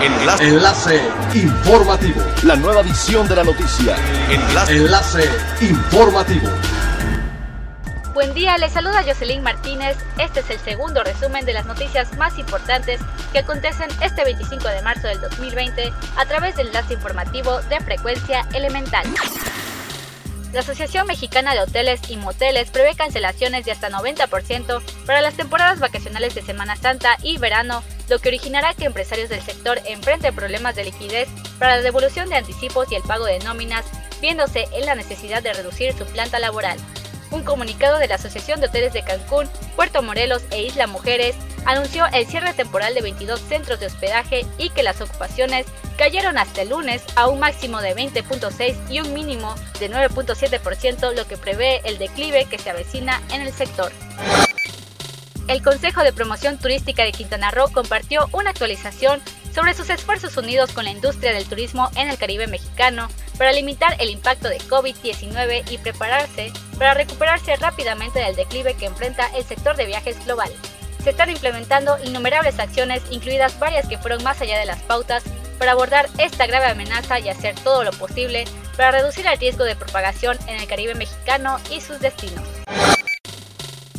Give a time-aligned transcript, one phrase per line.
[0.00, 0.44] Enlace.
[0.44, 1.00] Enlace
[1.34, 2.22] informativo.
[2.44, 3.96] La nueva edición de la noticia.
[4.30, 4.76] Enlace.
[4.76, 6.48] Enlace informativo.
[8.14, 9.96] Buen día, les saluda Jocelyn Martínez.
[10.18, 13.00] Este es el segundo resumen de las noticias más importantes
[13.32, 18.46] que acontecen este 25 de marzo del 2020 a través del enlace informativo de frecuencia
[18.54, 19.04] elemental.
[20.52, 25.80] La Asociación Mexicana de Hoteles y Moteles prevé cancelaciones de hasta 90% para las temporadas
[25.80, 30.74] vacacionales de Semana Santa y verano, lo que originará que empresarios del sector enfrenten problemas
[30.74, 31.28] de liquidez
[31.58, 33.84] para la devolución de anticipos y el pago de nóminas,
[34.20, 36.78] viéndose en la necesidad de reducir su planta laboral.
[37.30, 42.06] Un comunicado de la Asociación de Hoteles de Cancún, Puerto Morelos e Isla Mujeres anunció
[42.06, 45.66] el cierre temporal de 22 centros de hospedaje y que las ocupaciones
[45.98, 51.26] cayeron hasta el lunes a un máximo de 20.6 y un mínimo de 9.7%, lo
[51.26, 53.92] que prevé el declive que se avecina en el sector.
[55.48, 59.22] El Consejo de Promoción Turística de Quintana Roo compartió una actualización
[59.54, 63.96] sobre sus esfuerzos unidos con la industria del turismo en el Caribe mexicano para limitar
[63.98, 69.74] el impacto de COVID-19 y prepararse para recuperarse rápidamente del declive que enfrenta el sector
[69.74, 70.50] de viajes global.
[71.02, 75.24] Se están implementando innumerables acciones, incluidas varias que fueron más allá de las pautas,
[75.58, 78.44] para abordar esta grave amenaza y hacer todo lo posible
[78.76, 82.46] para reducir el riesgo de propagación en el Caribe mexicano y sus destinos.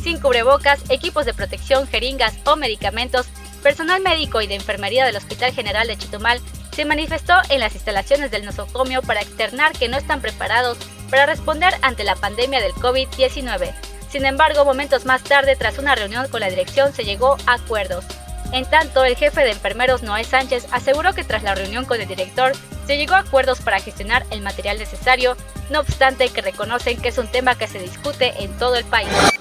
[0.02, 3.26] Sin cubrebocas, equipos de protección, jeringas o medicamentos
[3.62, 6.40] Personal médico y de enfermería del Hospital General de Chitumal
[6.74, 10.78] se manifestó en las instalaciones del nosocomio para externar que no están preparados
[11.10, 13.74] para responder ante la pandemia del COVID-19.
[14.08, 18.04] Sin embargo, momentos más tarde, tras una reunión con la dirección, se llegó a acuerdos.
[18.52, 22.08] En tanto, el jefe de enfermeros Noé Sánchez aseguró que tras la reunión con el
[22.08, 22.52] director
[22.86, 25.36] se llegó a acuerdos para gestionar el material necesario,
[25.70, 29.39] no obstante que reconocen que es un tema que se discute en todo el país.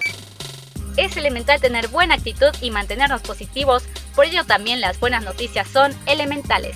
[0.99, 3.83] Es elemental tener buena actitud y mantenernos positivos,
[4.15, 6.75] por ello también las buenas noticias son elementales.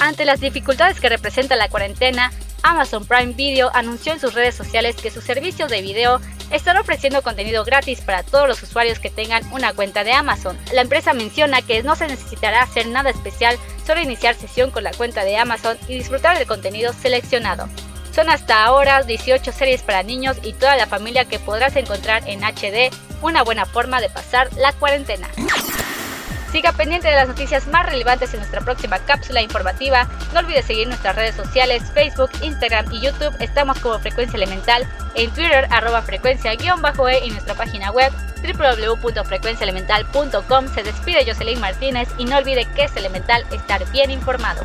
[0.00, 2.32] Ante las dificultades que representa la cuarentena,
[2.64, 7.22] Amazon Prime Video anunció en sus redes sociales que su servicio de video estará ofreciendo
[7.22, 10.58] contenido gratis para todos los usuarios que tengan una cuenta de Amazon.
[10.72, 13.56] La empresa menciona que no se necesitará hacer nada especial,
[13.86, 17.68] solo iniciar sesión con la cuenta de Amazon y disfrutar del contenido seleccionado.
[18.12, 22.42] Son hasta ahora 18 series para niños y toda la familia que podrás encontrar en
[22.42, 22.90] HD,
[23.22, 25.28] una buena forma de pasar la cuarentena.
[26.52, 30.08] Siga pendiente de las noticias más relevantes en nuestra próxima cápsula informativa.
[30.32, 33.36] No olvide seguir nuestras redes sociales, Facebook, Instagram y YouTube.
[33.38, 36.56] Estamos como Frecuencia Elemental, en Twitter arroba frecuencia-e
[37.24, 38.10] y nuestra página web
[38.42, 40.68] www.frecuenciaelemental.com.
[40.74, 44.64] Se despide Jocelyn Martínez y no olvide que es elemental estar bien informado.